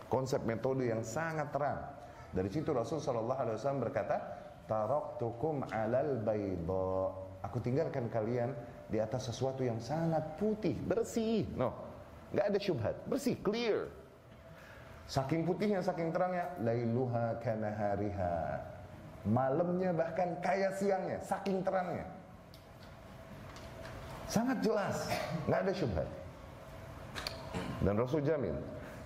[0.09, 1.85] Konsep metode yang sangat terang.
[2.33, 4.17] Dari situ Rasul Shallallahu Alaihi Wasallam berkata
[4.65, 8.55] taraktukum alal bayda aku tinggalkan kalian
[8.89, 11.75] di atas sesuatu yang sangat putih bersih no
[12.33, 13.89] nggak ada syubhat bersih clear
[15.09, 18.61] Saking putihnya, saking terangnya, lailuha kanahariha.
[19.25, 22.05] Malamnya bahkan kayak siangnya, saking terangnya.
[24.29, 25.09] Sangat jelas,
[25.49, 26.09] nggak ada syubhat.
[27.81, 28.53] Dan Rasul jamin,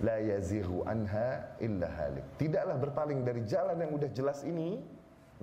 [0.03, 2.27] la yazihu anha illa halik.
[2.35, 4.83] Tidaklah berpaling dari jalan yang udah jelas ini,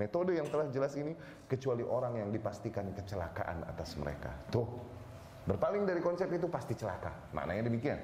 [0.00, 1.12] metode yang telah jelas ini,
[1.44, 4.32] kecuali orang yang dipastikan kecelakaan atas mereka.
[4.48, 4.64] Tuh,
[5.44, 7.12] berpaling dari konsep itu pasti celaka.
[7.36, 8.00] Maknanya demikian.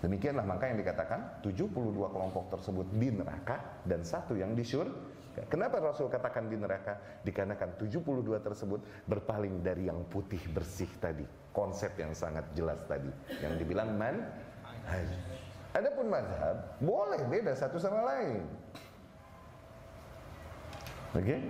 [0.00, 5.08] Demikianlah maka yang dikatakan 72 kelompok tersebut di neraka dan satu yang di surga.
[5.46, 7.22] Kenapa Rasul katakan di neraka?
[7.24, 11.24] Dikarenakan 72 tersebut berpaling dari yang putih bersih tadi.
[11.54, 13.08] Konsep yang sangat jelas tadi.
[13.40, 14.20] Yang dibilang man
[15.70, 18.42] Adapun mazhab boleh beda satu sama lain.
[21.10, 21.24] Oke?
[21.26, 21.40] Okay?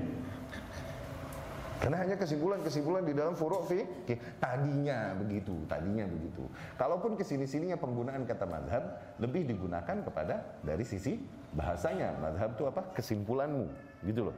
[1.81, 4.21] Karena hanya kesimpulan-kesimpulan di dalam furu' fikih.
[4.37, 6.45] Tadinya begitu, tadinya begitu.
[6.77, 8.85] Kalaupun ke sini-sininya penggunaan kata madhab
[9.17, 11.17] lebih digunakan kepada dari sisi
[11.57, 12.21] bahasanya.
[12.21, 12.85] Madhab itu apa?
[12.93, 13.65] Kesimpulanmu,
[14.05, 14.37] gitu loh.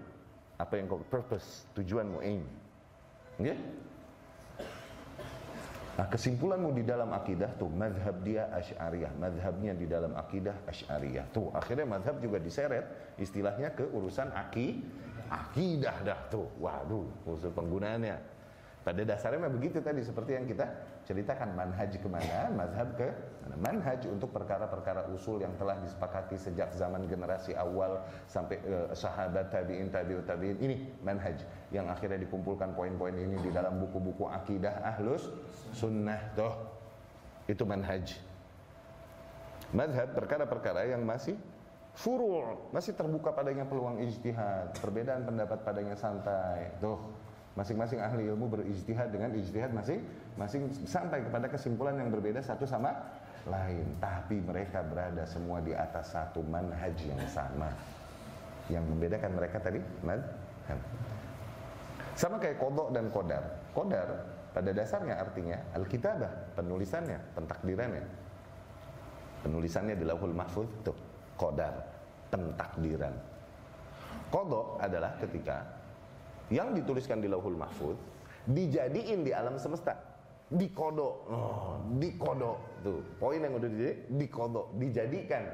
[0.55, 2.47] Apa yang kau purpose, tujuanmu, aim.
[3.43, 3.59] Okay?
[5.93, 11.29] Nah kesimpulanmu di dalam akidah tuh madhab dia asy'ariyah, madhabnya di dalam akidah asy'ariyah.
[11.37, 16.49] Tuh akhirnya madhab juga diseret istilahnya ke urusan akidah akidah dah tuh.
[16.61, 18.33] Waduh, usul penggunaannya.
[18.83, 20.67] Pada dasarnya memang begitu tadi seperti yang kita
[21.07, 23.15] ceritakan manhaj ke mana, mazhab ke
[23.47, 23.55] mana.
[23.63, 29.87] Manhaj untuk perkara-perkara usul yang telah disepakati sejak zaman generasi awal sampai uh, sahabat tabiin
[29.87, 31.39] tabiut tabiin ini manhaj
[31.71, 35.31] yang akhirnya dikumpulkan poin-poin ini di dalam buku-buku akidah ahlus
[35.71, 36.51] sunnah tuh
[37.47, 38.19] itu manhaj.
[39.71, 41.39] Mazhab perkara-perkara yang masih
[41.93, 46.73] furu' masih terbuka padanya peluang ijtihad, perbedaan pendapat padanya santai.
[46.81, 46.97] Tuh,
[47.53, 50.01] masing-masing ahli ilmu berijtihad dengan ijtihad masing
[50.41, 52.97] masing sampai kepada kesimpulan yang berbeda satu sama
[53.45, 57.69] lain, tapi mereka berada semua di atas satu manhaj yang sama.
[58.71, 60.81] Yang membedakan mereka tadi madhab.
[62.15, 63.45] Sama kayak kodok dan kodar.
[63.75, 64.09] Kodar
[64.55, 68.05] pada dasarnya artinya alkitabah, penulisannya, pentakdirannya.
[69.43, 71.75] Penulisannya di lauhul mahfuz tuh kodar,
[72.33, 73.15] pentakdiran.
[74.33, 75.61] Kodok adalah ketika
[76.49, 77.97] yang dituliskan di lauhul mahfuz
[78.49, 79.97] dijadiin di alam semesta.
[80.53, 83.89] Dikodok oh, dikodok tuh poin yang udah di
[84.21, 85.45] dikodok dijadikan.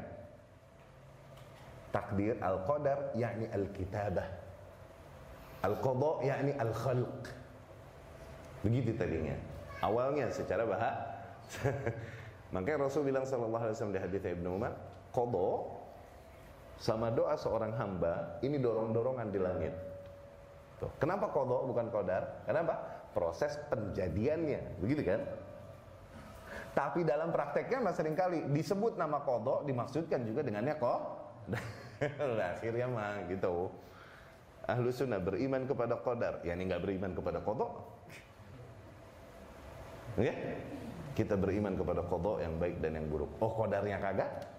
[1.95, 4.27] Takdir al qadar yakni al kitabah
[5.63, 7.23] al qada yakni al khalq
[8.63, 9.35] begitu tadinya.
[9.83, 11.15] Awalnya secara bahasa.
[12.55, 14.75] Makanya Rasul bilang sallallahu alaihi wasallam di hadis Ibnu Umar
[15.19, 15.51] qada
[16.79, 19.75] sama doa seorang hamba ini dorong-dorongan di langit.
[20.79, 20.91] Tuh.
[21.03, 22.47] Kenapa kodok bukan kodar?
[22.47, 22.79] Kenapa?
[23.11, 25.21] Proses penjadiannya, begitu kan?
[26.71, 31.01] Tapi dalam prakteknya mas sering kali disebut nama kodok dimaksudkan juga dengannya kok.
[32.39, 33.67] nah, akhirnya mah gitu.
[34.71, 37.73] Ahlu sunnah beriman kepada kodar, ya ini nggak beriman kepada kodok.
[40.23, 40.35] Ya?
[41.19, 43.31] Kita beriman kepada kodok yang baik dan yang buruk.
[43.43, 44.58] Oh kodarnya kagak?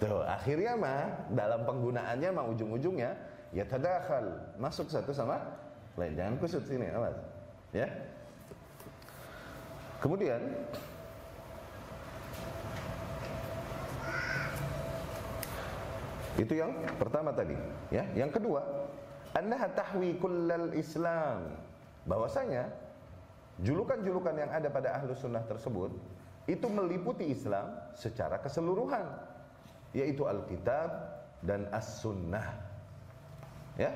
[0.00, 3.12] Tuh, akhirnya mah dalam penggunaannya mah ujung-ujungnya
[3.52, 5.44] ya tadakhal, masuk satu sama
[6.00, 6.16] lain.
[6.16, 7.12] Jangan kusut sini, awas.
[7.76, 7.84] Ya.
[10.00, 10.40] Kemudian
[16.40, 17.52] itu yang pertama tadi,
[17.92, 18.08] ya.
[18.16, 18.64] Yang kedua,
[19.36, 21.60] annaha tahwi kullal Islam.
[22.08, 22.72] Bahwasanya
[23.60, 25.92] julukan-julukan yang ada pada ahlu sunnah tersebut
[26.48, 29.04] itu meliputi Islam secara keseluruhan
[29.96, 30.90] yaitu Alkitab
[31.42, 32.46] dan As-Sunnah.
[33.80, 33.90] Ya.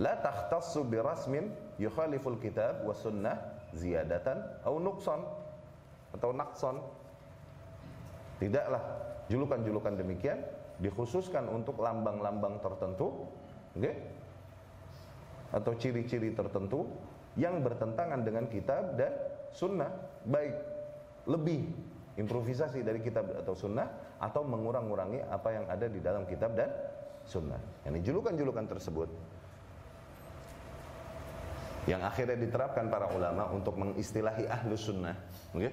[0.00, 3.36] La takhtassu bi rasmin yukhaliful kitab was sunnah
[3.76, 5.20] ziyadatan atau nuqsan
[6.16, 6.76] atau naqsan.
[8.40, 8.80] Tidaklah
[9.28, 10.40] julukan-julukan demikian
[10.80, 13.28] dikhususkan untuk lambang-lambang tertentu,
[13.76, 14.00] okay?
[15.52, 16.88] atau ciri-ciri tertentu
[17.36, 19.12] yang bertentangan dengan kitab dan
[19.52, 19.92] sunnah,
[20.24, 20.56] baik
[21.28, 21.68] lebih
[22.16, 23.86] improvisasi dari kitab atau sunnah
[24.20, 26.68] atau mengurang-urangi apa yang ada di dalam kitab dan
[27.24, 27.60] sunnah.
[27.88, 29.08] Ini julukan-julukan tersebut
[31.88, 35.16] yang akhirnya diterapkan para ulama untuk mengistilahi ahlu sunnah.
[35.56, 35.72] Okay?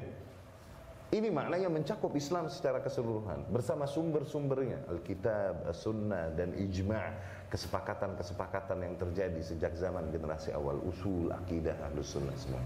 [1.07, 7.15] Ini maknanya mencakup Islam secara keseluruhan bersama sumber-sumbernya Alkitab, As-Sunnah dan ijma'
[7.47, 12.59] kesepakatan-kesepakatan yang terjadi sejak zaman generasi awal usul akidah ahlu sunnah semua.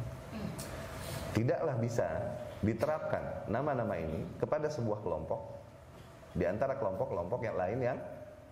[1.37, 2.09] Tidaklah bisa
[2.65, 5.61] diterapkan nama-nama ini kepada sebuah kelompok
[6.31, 7.97] di antara kelompok-kelompok yang lain yang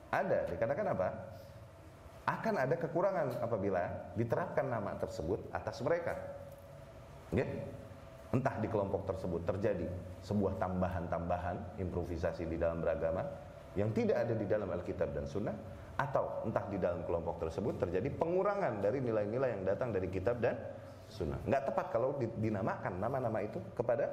[0.09, 0.47] ada.
[0.49, 1.07] Dikatakan apa?
[2.29, 6.13] Akan ada kekurangan apabila diterapkan nama tersebut atas mereka.
[7.33, 7.45] Ya
[8.29, 9.89] entah di kelompok tersebut terjadi
[10.21, 13.25] sebuah tambahan-tambahan improvisasi di dalam beragama
[13.73, 15.57] yang tidak ada di dalam Alkitab dan Sunnah
[15.99, 20.55] atau entah di dalam kelompok tersebut terjadi pengurangan dari nilai-nilai yang datang dari kitab dan
[21.11, 21.35] sunnah.
[21.43, 24.07] Nggak tepat kalau dinamakan nama-nama itu kepada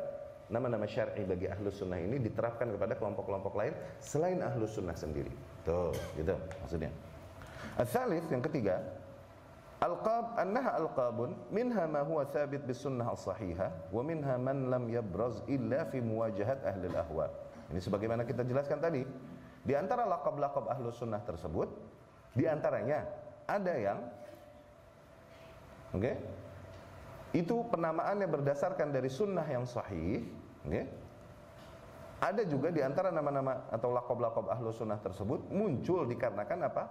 [0.46, 5.32] nama-nama syar'i bagi ahlus sunnah ini diterapkan kepada kelompok-kelompok lain selain ahlus sunnah sendiri.
[5.66, 6.90] Tuh, gitu maksudnya.
[7.76, 8.80] Al-thalith yang ketiga,
[9.76, 15.44] Alqab annaha alqabun minha ma huwa thabit bis sunnah as-sahihah wa minha man lam yabraz
[15.52, 17.28] illa fi muwajahat ahli al-ahwa.
[17.68, 19.04] Ini sebagaimana kita jelaskan tadi.
[19.66, 21.68] Di antara laqab-laqab ahlu sunnah tersebut,
[22.32, 23.04] di antaranya
[23.44, 23.98] ada yang
[25.94, 26.12] Oke?
[26.12, 26.14] Okay,
[27.36, 30.24] itu penamaannya berdasarkan dari sunnah yang sahih
[30.64, 30.88] okay?
[32.16, 36.84] ada juga di antara nama-nama atau lakob-lakob ahlu sunnah tersebut muncul dikarenakan apa?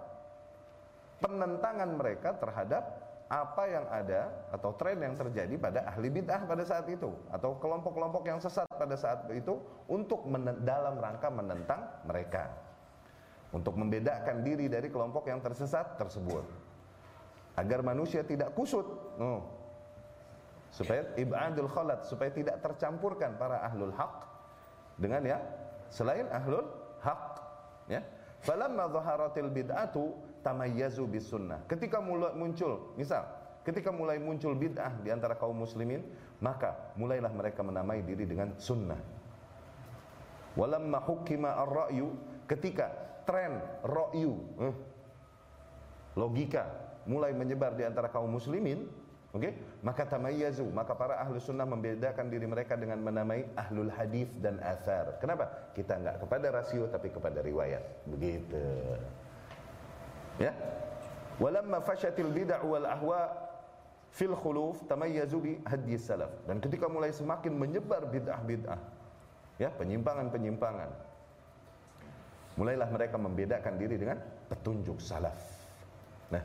[1.18, 2.84] Penentangan mereka terhadap
[3.26, 8.22] apa yang ada atau tren yang terjadi pada ahli bid'ah pada saat itu atau kelompok-kelompok
[8.22, 9.58] yang sesat pada saat itu
[9.90, 10.30] untuk
[10.62, 12.54] dalam rangka menentang mereka.
[13.50, 16.44] Untuk membedakan diri dari kelompok yang tersesat tersebut.
[17.58, 18.84] Agar manusia tidak kusut.
[19.16, 19.55] Oh,
[20.76, 24.28] supaya ibadul khalat supaya tidak tercampurkan para ahlul haq
[25.00, 25.40] dengan ya
[25.88, 26.68] selain ahlul
[27.00, 27.40] haq
[27.88, 28.04] ya.
[28.44, 30.12] Falamma zaharatil bid'atu
[30.44, 33.24] tamayyazu bis sunnah ketika mulai muncul misal
[33.64, 36.04] ketika mulai muncul bid'ah di antara kaum muslimin
[36.44, 39.00] maka mulailah mereka menamai diri dengan sunnah.
[40.56, 42.12] Walamma hukima ar-ra'yu
[42.44, 42.92] ketika
[43.24, 44.74] tren ra'yu eh,
[46.16, 46.64] logika
[47.08, 48.88] mulai menyebar di antara kaum muslimin
[49.36, 49.54] Oke, okay?
[49.84, 55.20] maka tamayyazu, maka para ahlu sunnah membedakan diri mereka dengan menamai ahlul hadis dan asar.
[55.20, 55.76] Kenapa?
[55.76, 57.84] Kita enggak kepada rasio tapi kepada riwayat.
[58.08, 58.64] Begitu.
[60.40, 60.56] Ya.
[61.36, 63.28] Walamma fashatil bid'ah wal ahwa
[64.08, 66.32] fil khuluf tamayyazu bi hadis salaf.
[66.48, 68.80] Dan ketika mulai semakin menyebar bid'ah-bid'ah,
[69.60, 70.90] ya, penyimpangan-penyimpangan.
[72.56, 74.16] Mulailah mereka membedakan diri dengan
[74.48, 75.36] petunjuk salaf.
[76.32, 76.40] Nah,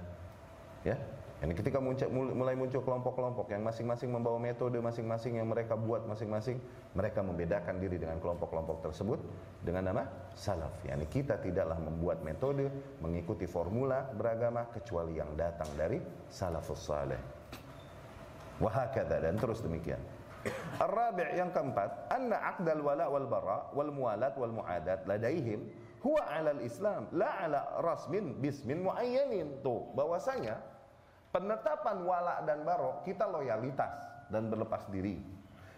[0.83, 0.99] ya,
[1.41, 6.61] ini ketika muncul, mulai muncul kelompok-kelompok yang masing-masing membawa metode masing-masing yang mereka buat masing-masing,
[6.93, 9.17] mereka membedakan diri dengan kelompok-kelompok tersebut
[9.65, 10.05] dengan nama
[10.37, 10.69] salaf.
[10.85, 12.69] Yani kita tidaklah membuat metode
[13.01, 15.97] mengikuti formula beragama kecuali yang datang dari
[16.29, 17.17] salafus saleh.
[18.61, 19.97] Wahakada dan terus demikian.
[20.77, 25.65] Ar-rabi' yang keempat, anna aqdal wala wal bara wal mualat wal muadat ladaihim
[26.05, 29.61] huwa 'ala al-islam la 'ala rasmin bismin muayyanin.
[29.65, 30.70] Tuh, bahwasanya
[31.31, 35.19] Penetapan wala dan barok kita loyalitas dan berlepas diri.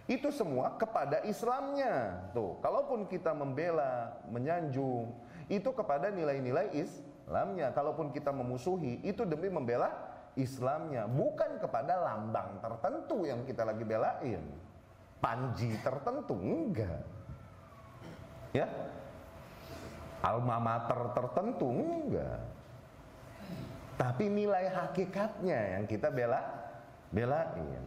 [0.09, 2.27] Itu semua kepada Islamnya.
[2.35, 5.15] Tuh, kalaupun kita membela, menyanjung,
[5.47, 7.71] itu kepada nilai-nilai Islamnya.
[7.71, 9.93] Kalaupun kita memusuhi, itu demi membela
[10.33, 14.41] Islamnya, bukan kepada lambang tertentu yang kita lagi belain.
[15.23, 17.05] Panji tertentu enggak.
[18.51, 18.67] Ya.
[20.19, 22.52] Alma mater tertentu enggak.
[24.03, 26.43] Tapi nilai hakikatnya yang kita bela
[27.15, 27.83] belain.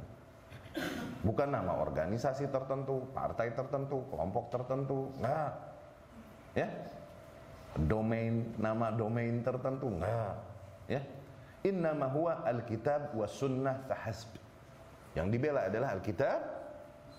[1.20, 5.52] Bukan nama organisasi tertentu, partai tertentu, kelompok tertentu, enggak.
[6.56, 6.68] Ya.
[7.76, 10.40] Domain, nama domain tertentu, enggak.
[10.88, 11.04] Ya.
[11.68, 14.32] Innama huwa alkitab was sunnah fahasb.
[15.12, 16.40] Yang dibela adalah alkitab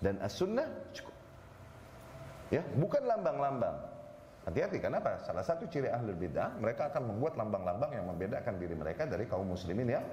[0.02, 1.14] dan as-sunnah cukup.
[2.48, 3.76] Ya, bukan lambang-lambang.
[4.48, 5.20] Hati-hati, kenapa?
[5.20, 9.44] Salah satu ciri ahli bidah, mereka akan membuat lambang-lambang yang membedakan diri mereka dari kaum
[9.44, 10.04] muslimin yang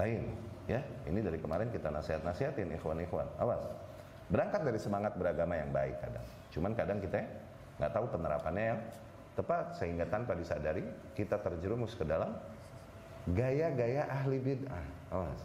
[0.00, 0.32] lain.
[0.64, 3.28] Ya, ini dari kemarin kita nasihat-nasihatin ikhwan-ikhwan.
[3.36, 3.68] Awas.
[4.32, 6.24] Berangkat dari semangat beragama yang baik kadang.
[6.48, 7.28] Cuman kadang kita
[7.76, 8.80] nggak tahu penerapannya yang
[9.36, 12.32] tepat sehingga tanpa disadari kita terjerumus ke dalam
[13.36, 14.86] gaya-gaya ahli bid'ah.
[15.12, 15.40] Awas.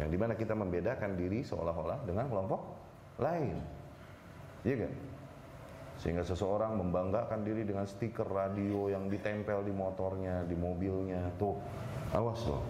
[0.00, 2.60] Yang di mana kita membedakan diri seolah-olah dengan kelompok
[3.20, 3.60] lain.
[4.64, 4.92] Iya kan?
[5.98, 11.26] Sehingga seseorang membanggakan diri dengan stiker radio yang ditempel di motornya, di mobilnya.
[11.36, 11.58] Tuh,
[12.14, 12.62] awas loh.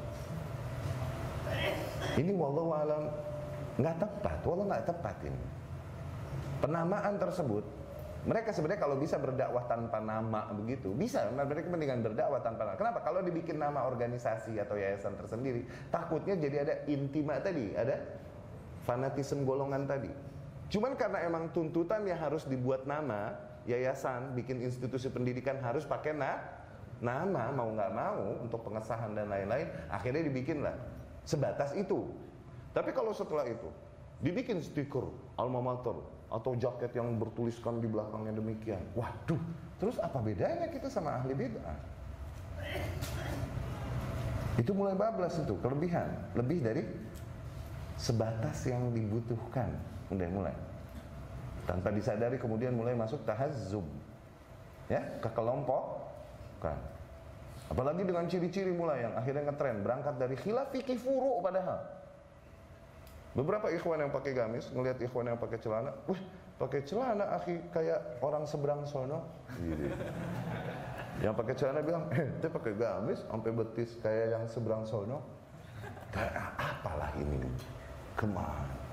[2.16, 3.04] Ini wallahu alam
[3.78, 5.42] nggak tepat, wallah nggak tepat ini.
[6.58, 7.64] Penamaan tersebut
[8.26, 13.00] mereka sebenarnya kalau bisa berdakwah tanpa nama begitu bisa mereka mendingan berdakwah tanpa nama kenapa
[13.06, 17.96] kalau dibikin nama organisasi atau yayasan tersendiri takutnya jadi ada intima tadi ada
[18.82, 20.10] fanatisme golongan tadi
[20.68, 23.32] Cuman karena emang tuntutannya harus dibuat nama,
[23.64, 26.44] yayasan, bikin institusi pendidikan harus pakai na,
[27.00, 30.76] nama mau nggak mau untuk pengesahan dan lain-lain, akhirnya dibikinlah
[31.24, 32.04] sebatas itu.
[32.76, 33.68] Tapi kalau setelah itu
[34.20, 35.08] dibikin stiker
[35.40, 35.96] alma mater
[36.28, 39.40] atau jaket yang bertuliskan di belakangnya demikian, waduh,
[39.80, 41.78] terus apa bedanya kita sama ahli bid'ah?
[44.60, 46.82] Itu mulai bablas itu, kelebihan, lebih dari
[47.96, 49.72] sebatas yang dibutuhkan
[50.12, 50.56] udah mulai.
[51.68, 53.84] Tanpa disadari kemudian mulai masuk tahazzub
[54.88, 56.08] ya ke kelompok.
[56.64, 56.78] Kan
[57.68, 61.84] apalagi dengan ciri-ciri mulai yang akhirnya ngetren berangkat dari khilaf fikih furu padahal.
[63.36, 66.18] Beberapa ikhwan yang pakai gamis ngelihat ikhwan yang pakai celana wih
[66.58, 69.28] pakai celana akhi kayak orang seberang sono.
[69.60, 69.92] Gitu.
[71.18, 75.20] yang pakai celana bilang eh dia pakai gamis sampai betis kayak yang seberang sono.
[76.08, 77.36] Kayak apalah ini?
[78.16, 78.87] Ke mana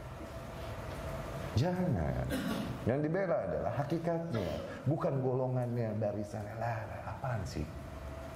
[1.56, 2.28] Jangan.
[2.84, 4.52] Yang dibela adalah hakikatnya,
[4.84, 6.56] bukan golongannya barisannya.
[6.60, 6.84] Lah,
[7.16, 7.64] apaan sih?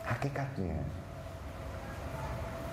[0.08, 0.80] Hakikatnya.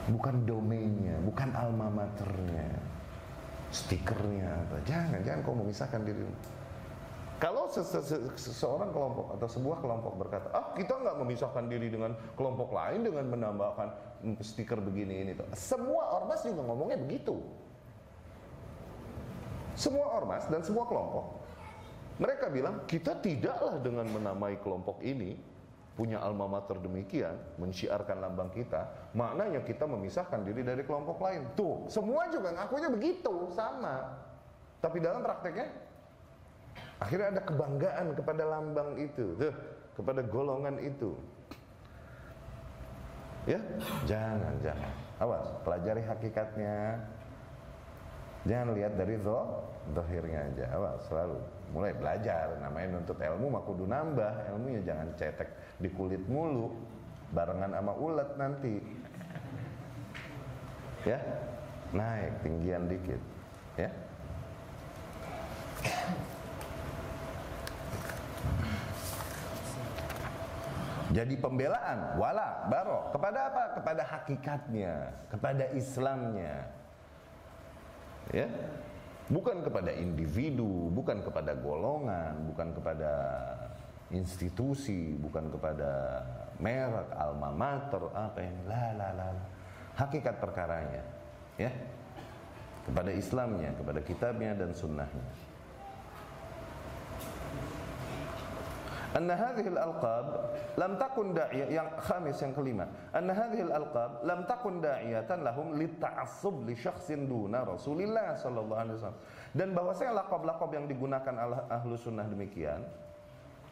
[0.06, 2.78] Bukan domainnya, bukan alma maternya.
[3.74, 4.78] Stikernya apa.
[4.86, 6.22] Jangan, jangan kau memisahkan diri.
[7.36, 7.68] Kalau
[8.38, 13.28] seseorang kelompok atau sebuah kelompok berkata, ah kita nggak memisahkan diri dengan kelompok lain dengan
[13.28, 13.92] menambahkan
[14.40, 15.44] stiker begini ini tuh.
[15.52, 17.36] Semua ormas juga ngomongnya begitu.
[19.76, 21.36] Semua ormas dan semua kelompok.
[22.16, 25.36] Mereka bilang kita tidaklah dengan menamai kelompok ini
[25.96, 28.84] punya alma mater demikian mensyiarkan lambang kita
[29.16, 31.44] maknanya kita memisahkan diri dari kelompok lain.
[31.56, 34.16] Tuh semua juga ngakunya begitu sama.
[34.80, 35.68] Tapi dalam prakteknya
[36.96, 39.52] akhirnya ada kebanggaan kepada lambang itu tuh
[39.96, 41.16] kepada golongan itu.
[43.44, 43.60] Ya
[44.08, 44.92] jangan jangan.
[45.16, 47.00] Awas pelajari hakikatnya
[48.46, 49.18] Jangan lihat dari
[49.90, 50.64] dohirnya aja.
[50.78, 51.38] Awas selalu
[51.74, 52.54] mulai belajar.
[52.62, 55.50] Namanya nuntut ilmu mah kudu nambah ilmunya jangan cetek
[55.82, 56.70] di kulit mulu
[57.34, 58.74] barengan sama ulet nanti.
[61.06, 61.18] Ya.
[61.94, 63.22] naik tinggian dikit
[63.78, 63.90] ya
[71.14, 74.94] jadi pembelaan wala baro kepada apa kepada hakikatnya
[75.30, 76.66] kepada Islamnya
[78.32, 78.48] ya.
[79.26, 83.12] Bukan kepada individu bukan kepada golongan bukan kepada
[84.14, 86.22] institusi bukan kepada
[86.62, 89.28] merek alma mater apa yang la la la
[89.98, 91.02] hakikat perkaranya
[91.58, 91.70] ya.
[92.86, 95.26] Kepada Islamnya kepada kitabnya dan sunnahnya
[99.16, 102.84] anna hadhihi al-alqab lam takun da'iyah yang khamis yang kelima.
[103.16, 109.20] Anna hadhihi al-alqab lam takun da'iyatan lahum lita'assub li syakhsin duna Rasulillah sallallahu alaihi wasallam.
[109.56, 111.32] Dan bahwasanya lakab-lakab yang digunakan
[111.72, 112.84] ahlu sunnah demikian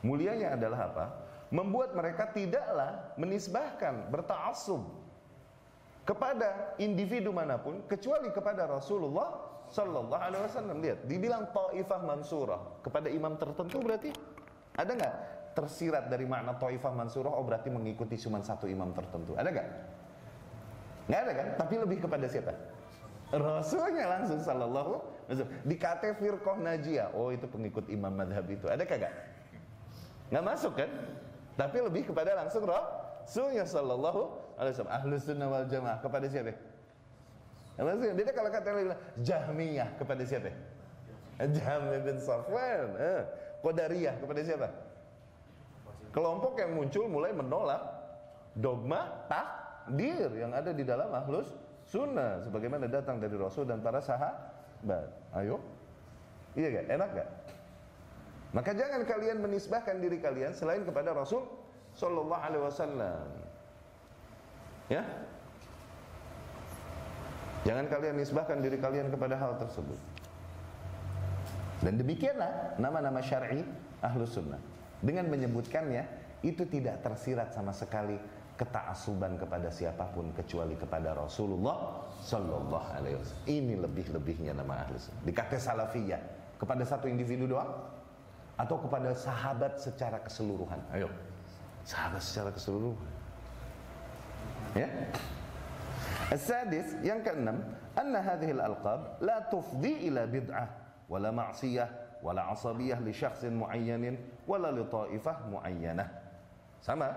[0.01, 1.07] mulianya adalah apa?
[1.53, 4.81] Membuat mereka tidaklah menisbahkan berta'assub
[6.05, 10.81] kepada individu mana pun kecuali kepada Rasulullah sallallahu alaihi wasallam.
[10.81, 14.13] Lihat dibilang taifah mansurah kepada imam tertentu berarti
[14.75, 15.15] ada nggak
[15.55, 19.39] tersirat dari makna Taifah Mansurah oh berarti mengikuti cuma satu imam tertentu.
[19.39, 19.69] Ada nggak?
[21.09, 21.49] Nggak ada kan?
[21.63, 22.53] Tapi lebih kepada siapa?
[23.35, 25.01] Rasulnya langsung sallallahu
[25.65, 27.17] di kata firqah najiyah.
[27.17, 28.69] Oh itu pengikut imam madhab itu.
[28.69, 29.15] Ada kagak?
[30.29, 30.91] Nggak masuk kan?
[31.55, 34.21] Tapi lebih kepada langsung Rasulnya sallallahu
[34.59, 34.95] alaihi wasallam.
[34.95, 35.99] Ahlu sunnah wal jamaah.
[36.03, 36.55] Kepada siapa?
[37.75, 38.71] Maksudnya, dia kalau kata
[39.19, 39.89] Jahmiyah.
[39.99, 40.55] Kepada siapa?
[41.43, 42.89] Jahmiyah bin Safwan.
[42.99, 43.23] Eh.
[43.67, 44.15] Qadariyah.
[44.23, 44.69] Kepada siapa?
[46.15, 47.83] Kelompok yang muncul mulai menolak
[48.55, 51.51] dogma takdir yang ada di dalam ahlus
[51.91, 55.11] sunnah sebagaimana datang dari Rasul dan para sahabat.
[55.35, 55.59] Ayo,
[56.55, 56.87] iya gak?
[56.87, 57.29] Enak gak?
[58.55, 61.43] Maka jangan kalian menisbahkan diri kalian selain kepada Rasul
[61.99, 63.27] Sallallahu Alaihi Wasallam.
[64.87, 65.03] Ya,
[67.67, 69.99] jangan kalian nisbahkan diri kalian kepada hal tersebut.
[71.83, 73.67] Dan demikianlah nama-nama syar'i
[73.99, 74.74] ahlus sunnah.
[75.05, 76.03] Dengan menyebutkannya,
[76.41, 78.17] itu tidak tersirat sama sekali
[78.55, 83.47] ketaasuban kepada siapa pun kecuali kepada Rasulullah Sallallahu Alaihi Wasallam.
[83.51, 85.23] Ini lebih-lebihnya nama ahlus sunnah.
[85.27, 86.23] Dikata salafiyah
[86.57, 87.69] kepada satu individu doang
[88.55, 90.79] atau kepada sahabat secara keseluruhan.
[90.95, 91.11] Ayo,
[91.83, 93.13] sahabat secara keseluruhan.
[94.79, 94.89] Ya.
[96.31, 97.59] As-sadis yang keenam,
[97.99, 100.67] anna hadhihi al-alqab la tufdi ila bid'ah
[101.11, 104.17] wala ma'siyah wala asabiyah li syakhsin muayyanin
[104.49, 106.09] wala li ta'ifah muayyanah.
[106.81, 107.13] Sama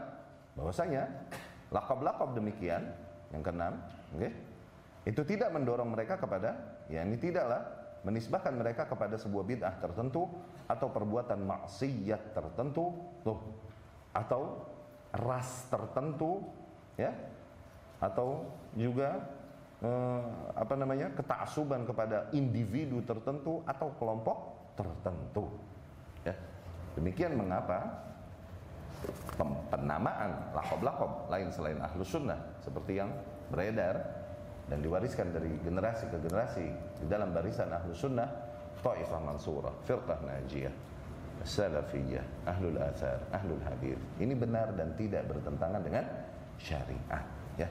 [0.59, 1.07] bahwasanya
[1.71, 2.91] lakab-lakab demikian
[3.31, 3.79] yang keenam,
[4.11, 4.35] okay,
[5.07, 7.63] itu tidak mendorong mereka kepada ya ini tidaklah
[8.03, 10.27] menisbahkan mereka kepada sebuah bid'ah tertentu
[10.67, 12.91] atau perbuatan maksiat tertentu
[13.23, 13.39] tuh
[14.11, 14.67] atau
[15.15, 16.43] ras tertentu
[16.99, 17.11] ya
[18.03, 19.23] atau juga
[19.81, 25.49] eh, apa namanya ketaasuban kepada individu tertentu atau kelompok tertentu.
[26.21, 26.37] Ya.
[26.93, 28.05] Demikian mengapa
[29.69, 33.13] penamaan lakob-lakob lain selain ahlu sunnah seperti yang
[33.53, 34.01] beredar
[34.67, 36.65] dan diwariskan dari generasi ke generasi
[37.01, 38.27] di dalam barisan ahlu sunnah
[38.77, 40.71] Taifah Mansurah, Firqah Najiyah,
[41.43, 43.97] Salafiyah, Ahlul Athar, Ahlul Habib.
[44.21, 46.05] Ini benar dan tidak bertentangan dengan
[46.61, 47.25] syariat.
[47.57, 47.67] Ya.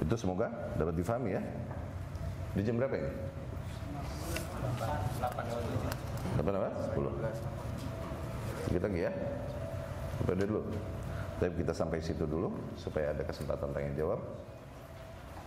[0.00, 0.48] Itu semoga
[0.80, 1.42] dapat difahami ya.
[2.56, 3.10] Di jam berapa ini?
[4.80, 6.70] 8 apa?
[6.96, 9.12] 10 Kita ya?
[10.20, 10.60] Sampai dulu.
[11.40, 14.20] Tapi kita sampai situ dulu Supaya ada kesempatan tanya jawab.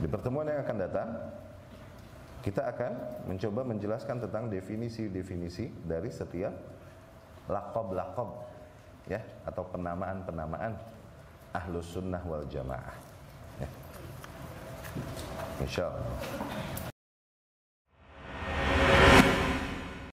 [0.02, 1.10] Di pertemuan yang akan datang
[2.42, 2.92] Kita akan
[3.30, 6.54] mencoba menjelaskan tentang definisi-definisi Dari setiap
[7.50, 8.30] Lakob-lakob
[9.06, 10.74] ya Atau penamaan-penamaan
[11.54, 12.98] Ahlus sunnah wal jamaah
[13.62, 13.70] ya.
[15.62, 16.73] Insya Allah